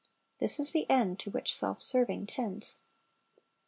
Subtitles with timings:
[0.39, 2.77] This is the end to which self serving tends.